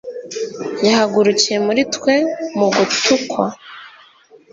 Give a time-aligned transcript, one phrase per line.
[0.85, 2.15] yahagurukiye muri twe
[2.57, 3.43] mu gutukwa